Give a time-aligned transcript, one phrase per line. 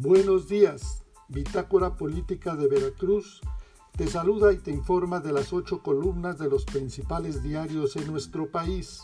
[0.00, 3.40] Buenos días, Bitácora Política de Veracruz
[3.96, 8.48] te saluda y te informa de las ocho columnas de los principales diarios en nuestro
[8.48, 9.02] país.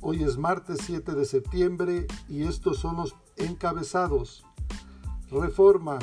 [0.00, 4.44] Hoy es martes 7 de septiembre y estos son los encabezados.
[5.30, 6.00] Reforma.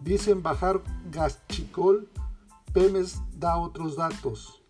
[0.00, 0.82] Dicen bajar
[1.48, 2.10] Chicol,
[2.72, 4.64] Pemes da otros datos.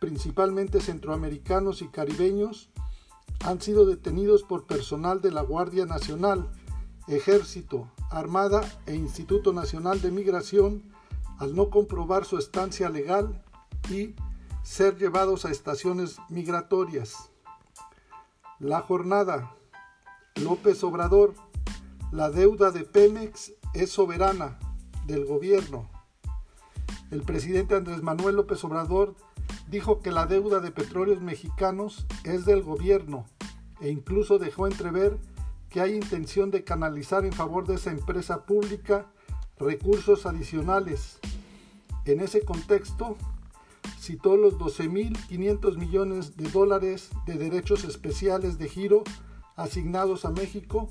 [0.00, 2.70] principalmente centroamericanos y caribeños,
[3.44, 6.50] han sido detenidos por personal de la Guardia Nacional,
[7.06, 10.84] Ejército, Armada e Instituto Nacional de Migración
[11.38, 13.44] al no comprobar su estancia legal
[13.90, 14.14] y
[14.68, 17.30] ser llevados a estaciones migratorias.
[18.58, 19.56] La jornada.
[20.36, 21.32] López Obrador.
[22.12, 24.58] La deuda de Pemex es soberana
[25.06, 25.88] del gobierno.
[27.10, 29.16] El presidente Andrés Manuel López Obrador
[29.68, 33.24] dijo que la deuda de petróleos mexicanos es del gobierno
[33.80, 35.18] e incluso dejó entrever
[35.70, 39.06] que hay intención de canalizar en favor de esa empresa pública
[39.58, 41.18] recursos adicionales.
[42.04, 43.16] En ese contexto,
[43.98, 49.02] citó los 12.500 millones de dólares de derechos especiales de giro
[49.56, 50.88] asignados a México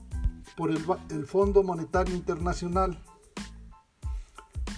[0.56, 3.02] por el, el, Fondo Monetario Internacional.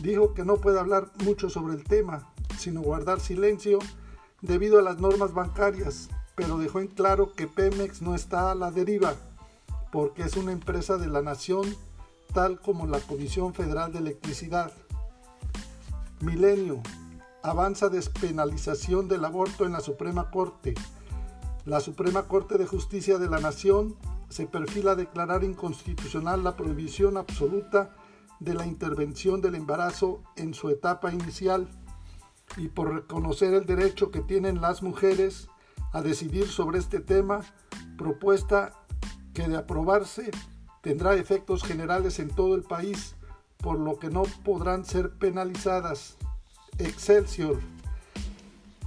[0.01, 3.79] Dijo que no puede hablar mucho sobre el tema, sino guardar silencio
[4.41, 8.71] debido a las normas bancarias, pero dejó en claro que Pemex no está a la
[8.71, 9.15] deriva,
[9.91, 11.75] porque es una empresa de la nación,
[12.33, 14.71] tal como la Comisión Federal de Electricidad.
[16.21, 16.81] Milenio,
[17.43, 20.75] avanza despenalización del aborto en la Suprema Corte.
[21.65, 23.95] La Suprema Corte de Justicia de la Nación
[24.29, 27.95] se perfila a declarar inconstitucional la prohibición absoluta
[28.39, 31.67] de la intervención del embarazo en su etapa inicial
[32.57, 35.49] y por reconocer el derecho que tienen las mujeres
[35.93, 37.41] a decidir sobre este tema,
[37.97, 38.73] propuesta
[39.33, 40.31] que de aprobarse
[40.81, 43.15] tendrá efectos generales en todo el país,
[43.57, 46.17] por lo que no podrán ser penalizadas.
[46.79, 47.59] Excelsior.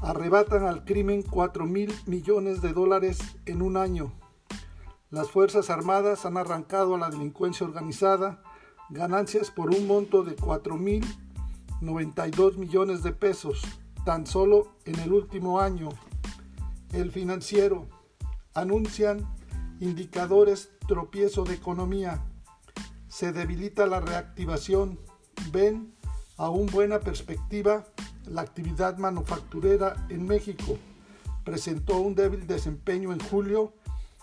[0.00, 4.12] Arrebatan al crimen 4 mil millones de dólares en un año.
[5.10, 8.42] Las Fuerzas Armadas han arrancado a la delincuencia organizada
[8.88, 11.04] ganancias por un monto de 4 mil
[11.82, 13.62] 92 millones de pesos
[14.06, 15.90] tan solo en el último año.
[16.92, 17.88] El financiero
[18.54, 19.28] anuncian
[19.80, 22.24] indicadores tropiezo de economía.
[23.08, 24.98] Se debilita la reactivación.
[25.52, 25.94] Ven
[26.42, 27.84] aún buena perspectiva,
[28.26, 30.76] la actividad manufacturera en México
[31.44, 33.74] presentó un débil desempeño en julio,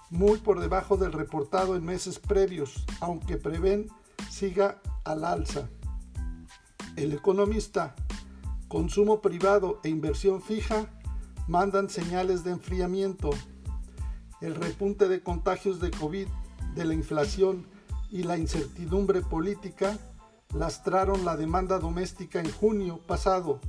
[0.10, 3.88] muy por debajo del reportado en meses previos, aunque prevén
[4.30, 5.70] siga al alza.
[6.98, 7.96] El economista,
[8.68, 10.90] consumo privado e inversión fija
[11.48, 13.30] mandan señales de enfriamiento.
[14.42, 16.28] El repunte de contagios de COVID,
[16.76, 17.66] de la inflación
[18.12, 19.98] y la incertidumbre política
[20.54, 23.60] lastraron la demanda doméstica en junio pasado,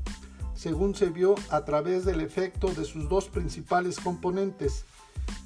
[0.54, 4.84] según se vio a través del efecto de sus dos principales componentes,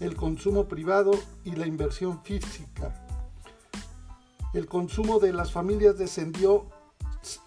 [0.00, 1.12] el consumo privado
[1.44, 3.00] y la inversión física.
[4.52, 6.66] El consumo de las familias descendió